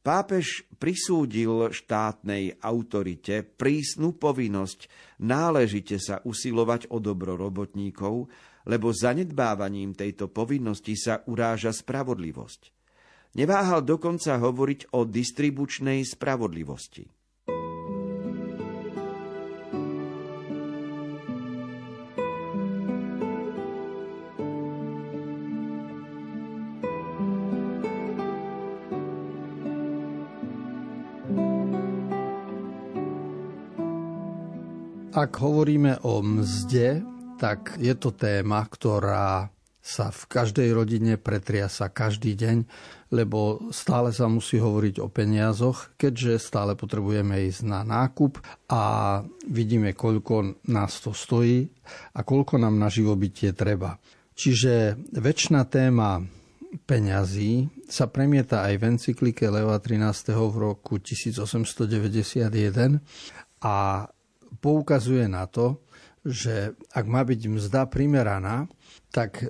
Pápež 0.00 0.64
prisúdil 0.80 1.76
štátnej 1.76 2.56
autorite 2.64 3.44
prísnu 3.44 4.16
povinnosť 4.16 4.88
náležite 5.20 6.00
sa 6.00 6.24
usilovať 6.24 6.88
o 6.88 7.04
dobro 7.04 7.36
robotníkov, 7.36 8.32
lebo 8.64 8.96
zanedbávaním 8.96 9.92
tejto 9.92 10.32
povinnosti 10.32 10.96
sa 10.96 11.20
uráža 11.28 11.76
spravodlivosť. 11.76 12.79
Neváhal 13.30 13.86
dokonca 13.86 14.42
hovoriť 14.42 14.90
o 14.90 15.06
distribučnej 15.06 16.02
spravodlivosti. 16.02 17.06
Ak 35.10 35.42
hovoríme 35.42 36.00
o 36.06 36.22
mzde, 36.22 37.02
tak 37.38 37.76
je 37.82 37.92
to 37.98 38.14
téma, 38.14 38.62
ktorá 38.66 39.52
sa 39.80 40.12
v 40.12 40.22
každej 40.28 40.76
rodine 40.76 41.16
pretriasa 41.16 41.88
každý 41.88 42.36
deň, 42.36 42.68
lebo 43.16 43.72
stále 43.72 44.12
sa 44.12 44.28
musí 44.28 44.60
hovoriť 44.60 45.00
o 45.00 45.08
peniazoch, 45.08 45.96
keďže 45.96 46.36
stále 46.36 46.76
potrebujeme 46.76 47.48
ísť 47.48 47.62
na 47.64 47.80
nákup 47.82 48.38
a 48.68 48.82
vidíme, 49.48 49.96
koľko 49.96 50.60
nás 50.68 51.00
to 51.00 51.16
stojí 51.16 51.64
a 52.14 52.20
koľko 52.20 52.60
nám 52.60 52.76
na 52.76 52.92
živobytie 52.92 53.56
treba. 53.56 53.96
Čiže 54.36 55.00
väčšina 55.16 55.64
téma 55.66 56.20
peňazí 56.86 57.66
sa 57.90 58.06
premieta 58.06 58.62
aj 58.68 58.74
v 58.78 58.82
encyklike 58.94 59.48
Leva 59.50 59.80
13. 59.82 60.30
v 60.36 60.56
roku 60.60 61.02
1891 61.02 62.46
a 63.64 64.06
poukazuje 64.60 65.26
na 65.26 65.50
to, 65.50 65.82
že 66.20 66.76
ak 66.92 67.04
má 67.08 67.24
byť 67.24 67.40
mzda 67.48 67.88
primeraná, 67.88 68.68
tak 69.10 69.42
e, 69.42 69.46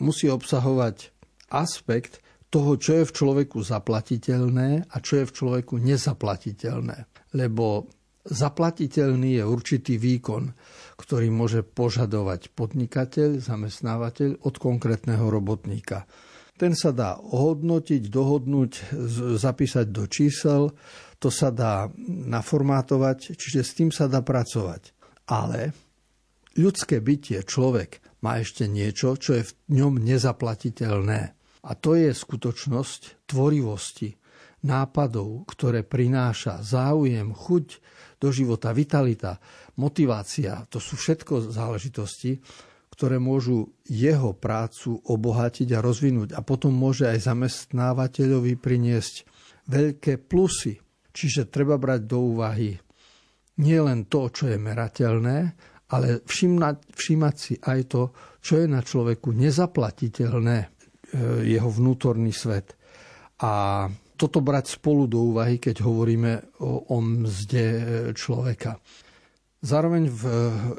musí 0.00 0.26
obsahovať 0.28 1.12
aspekt 1.52 2.24
toho, 2.50 2.80
čo 2.80 3.02
je 3.02 3.04
v 3.04 3.12
človeku 3.12 3.58
zaplatiteľné 3.60 4.88
a 4.88 4.96
čo 5.02 5.22
je 5.22 5.28
v 5.28 5.34
človeku 5.34 5.76
nezaplatiteľné. 5.76 7.28
Lebo 7.36 7.90
zaplatiteľný 8.26 9.38
je 9.38 9.44
určitý 9.44 9.94
výkon, 10.00 10.56
ktorý 10.96 11.28
môže 11.30 11.62
požadovať 11.62 12.54
podnikateľ, 12.56 13.38
zamestnávateľ 13.42 14.42
od 14.42 14.54
konkrétneho 14.56 15.28
robotníka. 15.28 16.08
Ten 16.56 16.72
sa 16.72 16.88
dá 16.88 17.20
ohodnotiť, 17.20 18.08
dohodnúť, 18.08 18.96
zapísať 19.36 19.86
do 19.92 20.08
čísel, 20.08 20.72
to 21.20 21.28
sa 21.28 21.52
dá 21.52 21.92
naformátovať, 22.08 23.36
čiže 23.36 23.60
s 23.60 23.70
tým 23.76 23.90
sa 23.92 24.08
dá 24.08 24.24
pracovať. 24.24 24.96
Ale 25.28 25.76
ľudské 26.56 27.04
bytie, 27.04 27.44
človek, 27.44 28.00
má 28.26 28.42
ešte 28.42 28.66
niečo, 28.66 29.14
čo 29.14 29.38
je 29.38 29.46
v 29.46 29.52
ňom 29.78 30.02
nezaplatiteľné. 30.02 31.20
A 31.62 31.70
to 31.78 31.94
je 31.94 32.10
skutočnosť 32.10 33.30
tvorivosti, 33.30 34.18
nápadov, 34.66 35.46
ktoré 35.46 35.86
prináša 35.86 36.58
záujem, 36.58 37.30
chuť 37.30 37.66
do 38.18 38.34
života, 38.34 38.74
vitalita, 38.74 39.38
motivácia. 39.78 40.66
To 40.74 40.82
sú 40.82 40.98
všetko 40.98 41.54
záležitosti, 41.54 42.42
ktoré 42.90 43.22
môžu 43.22 43.70
jeho 43.86 44.34
prácu 44.34 44.98
obohatiť 45.06 45.78
a 45.78 45.84
rozvinúť. 45.84 46.34
A 46.34 46.42
potom 46.42 46.74
môže 46.74 47.06
aj 47.06 47.30
zamestnávateľovi 47.30 48.58
priniesť 48.58 49.22
veľké 49.70 50.26
plusy. 50.26 50.82
Čiže 51.14 51.46
treba 51.46 51.78
brať 51.78 52.02
do 52.10 52.18
úvahy 52.34 52.74
nie 53.56 53.80
len 53.80 54.04
to, 54.04 54.28
čo 54.28 54.52
je 54.52 54.60
merateľné, 54.60 55.56
ale 55.90 56.22
všimnať, 56.26 56.76
všimať 56.94 57.34
si 57.38 57.54
aj 57.62 57.80
to, 57.86 58.02
čo 58.42 58.62
je 58.62 58.66
na 58.66 58.82
človeku 58.82 59.30
nezaplatiteľné, 59.30 60.58
e, 60.58 60.68
jeho 61.46 61.70
vnútorný 61.70 62.34
svet. 62.34 62.74
A 63.42 63.86
toto 64.16 64.40
brať 64.40 64.80
spolu 64.80 65.06
do 65.06 65.30
úvahy, 65.30 65.60
keď 65.60 65.84
hovoríme 65.84 66.58
o, 66.62 66.90
o 66.90 66.96
mzde 66.98 67.66
e, 67.66 67.82
človeka. 68.16 68.80
Zároveň 69.62 70.04
v 70.10 70.24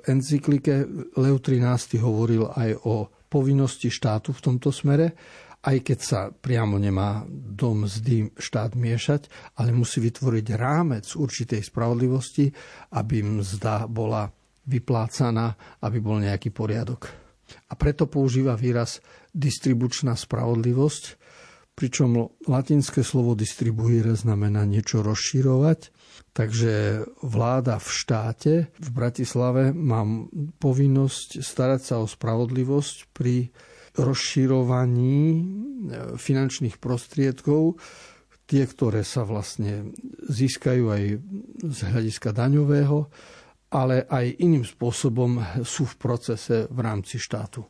encyklike 0.08 0.88
Leo 1.17 1.39
XIII 1.41 1.98
hovoril 2.00 2.48
aj 2.56 2.70
o 2.88 3.10
povinnosti 3.28 3.91
štátu 3.91 4.32
v 4.32 4.43
tomto 4.43 4.72
smere 4.72 5.12
aj 5.67 5.78
keď 5.84 6.00
sa 6.00 6.20
priamo 6.32 6.80
nemá 6.80 7.28
do 7.28 7.76
mzdy 7.76 8.32
štát 8.39 8.78
miešať, 8.78 9.28
ale 9.60 9.76
musí 9.76 10.00
vytvoriť 10.00 10.46
rámec 10.56 11.04
určitej 11.12 11.60
spravodlivosti, 11.60 12.48
aby 12.96 13.26
mzda 13.26 13.89
bola 13.91 14.32
vyplácaná, 14.68 15.56
aby 15.82 15.98
bol 16.04 16.20
nejaký 16.20 16.52
poriadok. 16.52 17.08
A 17.72 17.74
preto 17.80 18.12
používa 18.12 18.60
výraz 18.60 19.00
distribučná 19.32 20.20
spravodlivosť, 20.20 21.04
pričom 21.78 22.34
latinské 22.50 23.06
slovo 23.06 23.38
distribuire 23.38 24.18
znamená 24.18 24.66
niečo 24.68 25.06
rozširovať, 25.06 25.94
takže 26.34 27.06
vláda 27.22 27.78
v 27.78 27.88
štáte 27.88 28.54
v 28.76 28.90
Bratislave 28.92 29.72
má 29.72 30.04
povinnosť 30.60 31.40
starať 31.40 31.82
sa 31.82 31.96
o 32.02 32.10
spravodlivosť 32.10 33.14
pri 33.14 33.54
rozširovaní 33.98 35.18
e, 35.34 35.38
finančných 36.18 36.78
prostriedkov, 36.78 37.82
tie, 38.48 38.64
ktoré 38.64 39.02
sa 39.02 39.26
vlastne 39.28 39.92
získajú 40.30 40.84
aj 40.90 41.04
z 41.62 41.80
hľadiska 41.94 42.30
daňového, 42.32 43.10
ale 43.68 44.08
aj 44.08 44.40
iným 44.40 44.64
spôsobom 44.64 45.64
sú 45.64 45.84
v 45.84 45.96
procese 46.00 46.58
v 46.72 46.80
rámci 46.80 47.20
štátu. 47.20 47.68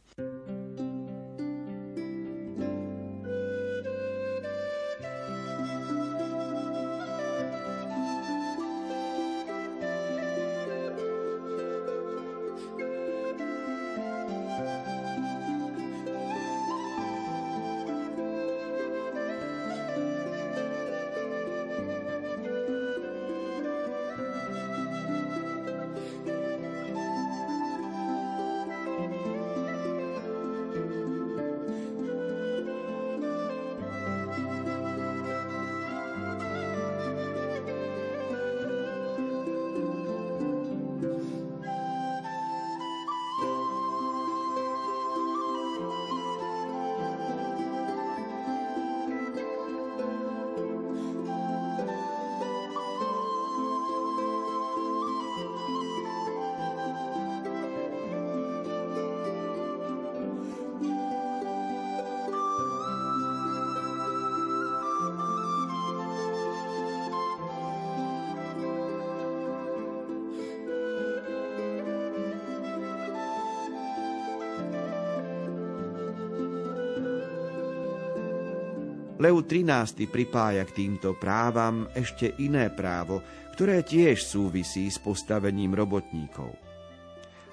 Leu 79.17 79.41
XIII 79.41 80.05
pripája 80.05 80.61
k 80.69 80.85
týmto 80.85 81.17
právam 81.17 81.89
ešte 81.97 82.37
iné 82.37 82.69
právo, 82.69 83.25
ktoré 83.57 83.81
tiež 83.81 84.21
súvisí 84.21 84.85
s 84.93 85.01
postavením 85.01 85.73
robotníkov. 85.73 86.53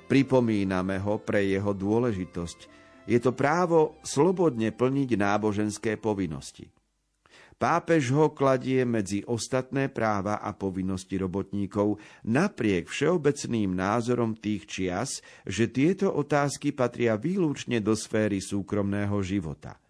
Pripomíname 0.04 1.00
ho 1.00 1.16
pre 1.24 1.48
jeho 1.48 1.72
dôležitosť. 1.72 2.58
Je 3.08 3.16
to 3.16 3.32
právo 3.32 3.96
slobodne 4.04 4.76
plniť 4.76 5.16
náboženské 5.16 5.96
povinnosti. 5.96 6.68
Pápež 7.56 8.12
ho 8.12 8.36
kladie 8.36 8.84
medzi 8.84 9.24
ostatné 9.24 9.88
práva 9.88 10.44
a 10.44 10.52
povinnosti 10.52 11.16
robotníkov 11.16 11.96
napriek 12.28 12.92
všeobecným 12.92 13.72
názorom 13.72 14.36
tých 14.36 14.68
čias, 14.68 15.24
že 15.48 15.72
tieto 15.72 16.12
otázky 16.12 16.76
patria 16.76 17.16
výlučne 17.16 17.80
do 17.80 17.96
sféry 17.96 18.44
súkromného 18.44 19.16
života– 19.24 19.80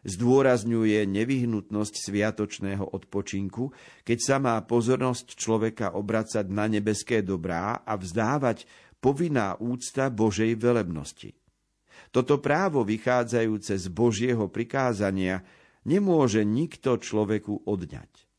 Zdôrazňuje 0.00 1.04
nevyhnutnosť 1.04 1.94
sviatočného 2.08 2.96
odpočinku, 2.96 3.68
keď 4.00 4.18
sa 4.18 4.36
má 4.40 4.56
pozornosť 4.64 5.36
človeka 5.36 5.92
obracať 5.92 6.48
na 6.48 6.64
nebeské 6.72 7.20
dobrá 7.20 7.84
a 7.84 8.00
vzdávať 8.00 8.64
povinná 8.96 9.60
úcta 9.60 10.08
Božej 10.08 10.56
velebnosti. 10.56 11.36
Toto 12.08 12.40
právo 12.40 12.80
vychádzajúce 12.80 13.76
z 13.76 13.86
Božieho 13.92 14.48
prikázania 14.48 15.44
nemôže 15.84 16.48
nikto 16.48 16.96
človeku 16.96 17.68
odňať. 17.68 18.30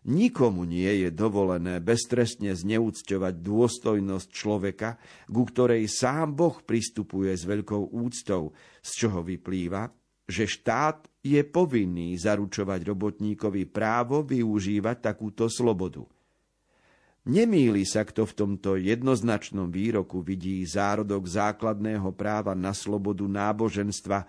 Nikomu 0.00 0.64
nie 0.64 1.04
je 1.04 1.12
dovolené 1.12 1.76
beztrestne 1.84 2.56
zneúcťovať 2.56 3.34
dôstojnosť 3.36 4.28
človeka, 4.32 4.96
ku 5.28 5.44
ktorej 5.44 5.92
sám 5.92 6.32
Boh 6.32 6.56
pristupuje 6.64 7.36
s 7.36 7.44
veľkou 7.44 7.92
úctou, 7.92 8.56
z 8.80 8.90
čoho 8.96 9.20
vyplýva, 9.20 9.92
že 10.30 10.46
štát 10.46 11.10
je 11.20 11.42
povinný 11.44 12.16
zaručovať 12.16 12.80
robotníkovi 12.86 13.68
právo 13.68 14.24
využívať 14.24 14.96
takúto 15.12 15.50
slobodu. 15.50 16.06
Nemýli 17.28 17.84
sa, 17.84 18.08
kto 18.08 18.24
v 18.24 18.32
tomto 18.32 18.70
jednoznačnom 18.80 19.68
výroku 19.68 20.24
vidí 20.24 20.64
zárodok 20.64 21.28
základného 21.28 22.16
práva 22.16 22.56
na 22.56 22.72
slobodu 22.72 23.28
náboženstva, 23.28 24.24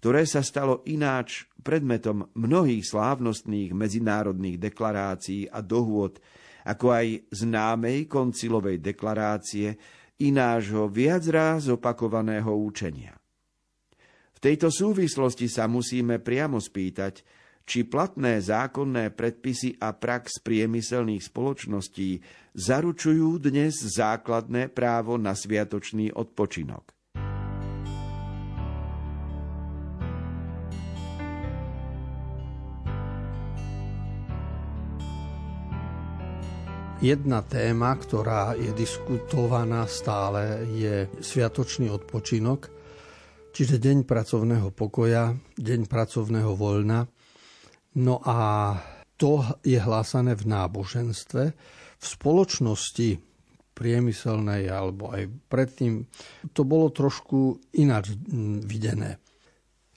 ktoré 0.00 0.24
sa 0.24 0.40
stalo 0.40 0.80
ináč 0.88 1.44
predmetom 1.60 2.32
mnohých 2.32 2.88
slávnostných 2.88 3.76
medzinárodných 3.76 4.56
deklarácií 4.56 5.52
a 5.52 5.60
dohôd, 5.60 6.16
ako 6.64 6.86
aj 6.88 7.28
známej 7.28 8.08
koncilovej 8.08 8.80
deklarácie 8.80 9.76
inášho 10.24 10.88
viac 10.88 11.28
ráz 11.28 11.68
opakovaného 11.68 12.48
účenia. 12.56 13.19
V 14.40 14.48
tejto 14.48 14.72
súvislosti 14.72 15.52
sa 15.52 15.68
musíme 15.68 16.16
priamo 16.16 16.64
spýtať, 16.64 17.20
či 17.68 17.84
platné 17.84 18.40
zákonné 18.40 19.12
predpisy 19.12 19.76
a 19.76 19.92
prax 19.92 20.40
priemyselných 20.40 21.28
spoločností 21.28 22.24
zaručujú 22.56 23.36
dnes 23.36 23.76
základné 23.76 24.72
právo 24.72 25.20
na 25.20 25.36
sviatočný 25.36 26.16
odpočinok. 26.16 26.88
Jedna 37.04 37.44
téma, 37.44 37.92
ktorá 37.92 38.56
je 38.56 38.72
diskutovaná 38.72 39.84
stále, 39.84 40.64
je 40.72 41.12
sviatočný 41.20 41.92
odpočinok– 41.92 42.60
Čiže 43.50 43.82
deň 43.82 44.06
pracovného 44.06 44.70
pokoja, 44.70 45.34
deň 45.58 45.90
pracovného 45.90 46.54
voľna. 46.54 47.06
No 47.98 48.22
a 48.22 48.38
to 49.18 49.42
je 49.66 49.76
hlásané 49.76 50.38
v 50.38 50.44
náboženstve. 50.46 51.44
V 52.00 52.04
spoločnosti 52.06 53.18
priemyselnej 53.74 54.70
alebo 54.70 55.10
aj 55.10 55.28
predtým 55.50 56.06
to 56.54 56.62
bolo 56.62 56.94
trošku 56.94 57.58
ináč 57.80 58.14
videné. 58.64 59.18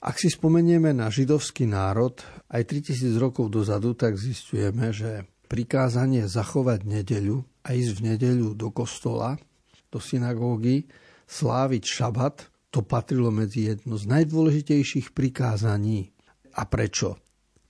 Ak 0.04 0.20
si 0.20 0.28
spomenieme 0.28 0.92
na 0.92 1.08
židovský 1.08 1.64
národ 1.64 2.20
aj 2.52 2.62
3000 2.68 3.16
rokov 3.16 3.48
dozadu, 3.48 3.96
tak 3.96 4.20
zistujeme, 4.20 4.92
že 4.92 5.24
prikázanie 5.48 6.28
zachovať 6.28 6.84
nedeľu 6.84 7.40
a 7.64 7.72
ísť 7.72 7.90
v 7.96 8.00
nedeľu 8.12 8.52
do 8.52 8.68
kostola, 8.68 9.40
do 9.88 10.00
synagógy, 10.02 10.84
sláviť 11.24 11.82
šabat, 11.88 12.53
to 12.74 12.82
patrilo 12.82 13.30
medzi 13.30 13.70
jedno 13.70 13.94
z 13.94 14.10
najdôležitejších 14.10 15.14
prikázaní. 15.14 16.10
A 16.58 16.66
prečo? 16.66 17.22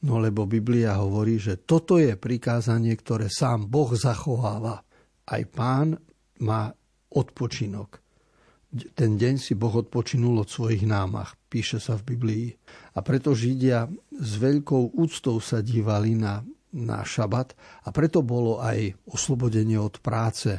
No 0.08 0.16
lebo 0.16 0.48
Biblia 0.48 0.96
hovorí, 0.96 1.36
že 1.36 1.60
toto 1.60 2.00
je 2.00 2.16
prikázanie, 2.16 2.96
ktoré 2.96 3.28
sám 3.28 3.68
Boh 3.68 3.92
zachováva. 3.92 4.80
Aj 5.28 5.42
pán 5.48 6.00
má 6.40 6.72
odpočinok. 7.12 8.00
Ten 8.96 9.20
deň 9.20 9.34
si 9.36 9.52
Boh 9.54 9.72
odpočinul 9.76 10.40
od 10.40 10.48
svojich 10.48 10.88
námach, 10.88 11.36
píše 11.52 11.78
sa 11.78 12.00
v 12.00 12.16
Biblii. 12.16 12.46
A 12.96 13.04
preto 13.04 13.36
Židia 13.36 13.86
s 14.12 14.32
veľkou 14.40 14.96
úctou 14.96 15.36
sa 15.38 15.60
dívali 15.60 16.16
na, 16.16 16.40
na 16.72 17.04
šabat 17.04 17.54
a 17.84 17.92
preto 17.92 18.24
bolo 18.24 18.58
aj 18.58 18.96
oslobodenie 19.08 19.78
od 19.78 20.00
práce, 20.00 20.58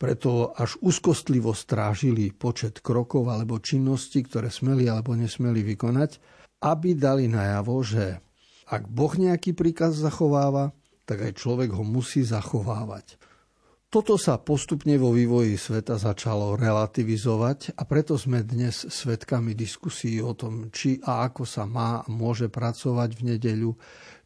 preto 0.00 0.56
až 0.56 0.80
úzkostlivo 0.80 1.52
strážili 1.52 2.32
počet 2.32 2.80
krokov 2.80 3.28
alebo 3.28 3.60
činností, 3.60 4.24
ktoré 4.24 4.48
smeli 4.48 4.88
alebo 4.88 5.12
nesmeli 5.12 5.60
vykonať. 5.60 6.40
aby 6.60 6.92
dali 6.92 7.24
najavo, 7.24 7.80
že 7.80 8.20
ak 8.68 8.84
Boh 8.84 9.12
nejaký 9.16 9.56
príkaz 9.56 9.96
zachováva, 9.96 10.76
tak 11.08 11.24
aj 11.24 11.40
človek 11.40 11.72
ho 11.72 11.80
musí 11.80 12.20
zachovávať. 12.20 13.16
Toto 13.90 14.14
sa 14.14 14.38
postupne 14.38 14.94
vo 14.94 15.10
vývoji 15.10 15.58
sveta 15.58 15.98
začalo 15.98 16.54
relativizovať 16.54 17.74
a 17.74 17.82
preto 17.82 18.14
sme 18.14 18.46
dnes 18.46 18.86
svedkami 18.86 19.50
diskusí 19.56 20.22
o 20.22 20.30
tom, 20.36 20.70
či 20.70 21.02
a 21.02 21.26
ako 21.26 21.42
sa 21.42 21.66
má 21.66 21.98
a 21.98 22.06
môže 22.06 22.46
pracovať 22.46 23.18
v 23.18 23.34
nedeľu, 23.34 23.74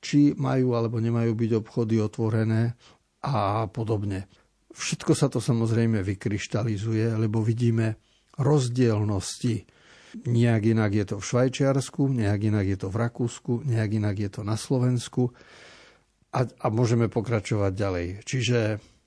či 0.04 0.36
majú 0.36 0.76
alebo 0.76 1.00
nemajú 1.00 1.32
byť 1.32 1.50
obchody 1.64 1.96
otvorené 1.96 2.76
a 3.24 3.64
podobne. 3.72 4.28
Všetko 4.74 5.12
sa 5.14 5.30
to 5.30 5.38
samozrejme 5.38 6.02
vykryštalizuje, 6.02 7.14
lebo 7.14 7.40
vidíme 7.40 7.94
rozdielnosti. 8.38 9.62
Nejak 10.26 10.62
inak 10.74 10.92
je 10.94 11.04
to 11.10 11.16
v 11.18 11.26
Švajčiarsku, 11.26 12.02
nejak 12.10 12.40
inak 12.50 12.66
je 12.66 12.78
to 12.78 12.88
v 12.90 12.96
Rakúsku, 12.98 13.52
nejak 13.66 13.90
inak 13.98 14.16
je 14.18 14.30
to 14.30 14.42
na 14.46 14.58
Slovensku 14.58 15.30
a, 16.34 16.40
a 16.42 16.66
môžeme 16.70 17.06
pokračovať 17.06 17.72
ďalej. 17.74 18.06
Čiže 18.26 18.58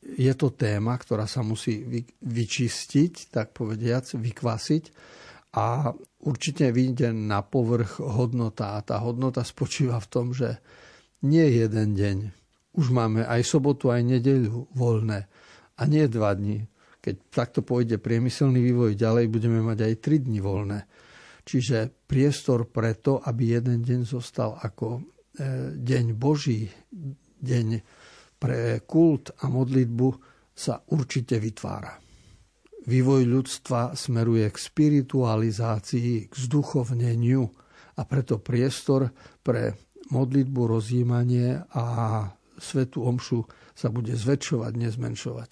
je 0.03 0.33
to 0.39 0.55
téma, 0.55 0.95
ktorá 0.95 1.27
sa 1.27 1.43
musí 1.43 1.83
vy, 1.83 2.07
vyčistiť, 2.23 3.31
tak 3.31 3.51
povediac, 3.51 4.07
vykvasiť 4.15 4.83
a 5.59 5.91
určite 6.23 6.71
vyjde 6.71 7.11
na 7.11 7.43
povrch 7.43 7.99
hodnota. 7.99 8.79
A 8.79 8.83
tá 8.83 9.03
hodnota 9.03 9.43
spočíva 9.43 9.99
v 9.99 10.11
tom, 10.11 10.25
že 10.31 10.59
nie 11.23 11.43
jeden 11.43 11.95
deň. 11.95 12.17
Už 12.77 12.93
máme 12.93 13.27
aj 13.27 13.41
sobotu, 13.43 13.89
aj 13.91 14.05
nedeľu 14.05 14.71
voľné. 14.71 15.27
A 15.77 15.85
nie 15.85 16.09
dva 16.09 16.33
dní. 16.33 16.65
Keď 17.01 17.15
takto 17.29 17.61
pôjde 17.61 18.01
priemyselný 18.01 18.59
vývoj 18.59 18.97
ďalej, 18.97 19.29
budeme 19.29 19.61
mať 19.61 19.79
aj 19.85 19.93
tri 20.01 20.17
dni 20.19 20.41
voľné. 20.41 20.79
Čiže 21.47 22.03
priestor 22.03 22.67
preto, 22.67 23.23
aby 23.23 23.55
jeden 23.55 23.85
deň 23.85 24.03
zostal 24.03 24.59
ako 24.59 24.99
e, 24.99 25.01
deň 25.79 26.05
Boží, 26.17 26.67
deň 27.39 27.67
pre 28.35 28.83
kult 28.83 29.31
a 29.39 29.47
modlitbu 29.47 30.07
sa 30.51 30.81
určite 30.91 31.39
vytvára. 31.39 31.95
Vývoj 32.87 33.23
ľudstva 33.27 33.95
smeruje 33.95 34.47
k 34.47 34.57
spiritualizácii, 34.57 36.27
k 36.27 36.33
zduchovneniu 36.33 37.43
a 37.95 38.01
preto 38.03 38.39
priestor 38.39 39.11
pre 39.43 39.75
modlitbu, 40.11 40.61
rozjímanie 40.67 41.67
a 41.75 41.85
svetu 42.57 43.03
omšu 43.03 43.43
sa 43.77 43.93
bude 43.93 44.17
zväčšovať, 44.17 44.73
nezmenšovať. 44.73 45.51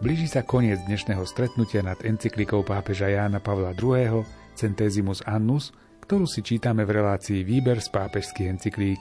Blíži 0.00 0.32
sa 0.32 0.40
koniec 0.40 0.80
dnešného 0.88 1.28
stretnutia 1.28 1.84
nad 1.84 2.00
encyklikou 2.00 2.64
pápeža 2.64 3.12
Jána 3.12 3.36
Pavla 3.36 3.76
II. 3.76 4.24
Centesimus 4.56 5.20
Annus, 5.28 5.76
ktorú 6.00 6.24
si 6.24 6.40
čítame 6.40 6.88
v 6.88 6.96
relácii 6.96 7.44
Výber 7.44 7.84
z 7.84 7.92
pápežských 7.92 8.48
encyklík. 8.48 8.96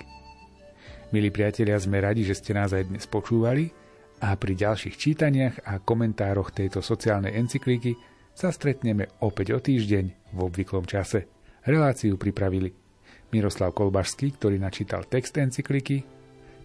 Milí 1.15 1.31
priatelia, 1.31 1.79
sme 1.79 2.03
radi, 2.03 2.27
že 2.27 2.35
ste 2.35 2.51
nás 2.51 2.75
aj 2.75 2.91
dnes 2.91 3.07
počúvali 3.07 3.71
a 4.19 4.35
pri 4.35 4.59
ďalších 4.59 4.99
čítaniach 4.99 5.71
a 5.71 5.79
komentároch 5.79 6.51
tejto 6.51 6.83
sociálnej 6.83 7.31
encyklíky 7.31 7.95
sa 8.35 8.51
stretneme 8.51 9.07
opäť 9.23 9.55
o 9.55 9.63
týždeň 9.63 10.35
v 10.35 10.39
obvyklom 10.43 10.83
čase. 10.83 11.31
Reláciu 11.63 12.19
pripravili 12.19 12.75
Miroslav 13.31 13.71
Kolbašský, 13.71 14.35
ktorý 14.35 14.59
načítal 14.59 15.07
text 15.07 15.39
encykliky, 15.39 16.03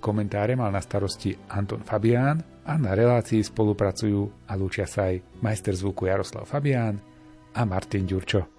komentáre 0.02 0.58
mal 0.58 0.74
na 0.74 0.82
starosti 0.82 1.38
Anton 1.54 1.86
Fabián 1.86 2.53
a 2.64 2.80
na 2.80 2.96
relácii 2.96 3.44
spolupracujú 3.44 4.48
a 4.48 4.52
lúčia 4.56 4.88
sa 4.88 5.12
aj 5.12 5.20
majster 5.44 5.76
zvuku 5.76 6.08
Jaroslav 6.08 6.48
Fabián 6.48 6.96
a 7.52 7.62
Martin 7.68 8.08
Ďurčo. 8.08 8.53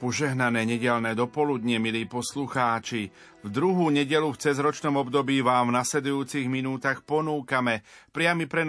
Požehnané 0.00 0.64
nedelné 0.64 1.12
dopoludne, 1.12 1.76
milí 1.76 2.08
poslucháči. 2.08 3.12
V 3.44 3.48
druhú 3.52 3.92
nedelu 3.92 4.32
v 4.32 4.40
cezročnom 4.40 4.96
období 4.96 5.44
vám 5.44 5.68
v 5.68 5.76
nasledujúcich 5.76 6.48
minútach 6.48 7.04
ponúkame 7.04 7.84
priamy 8.08 8.44
prenos 8.44 8.68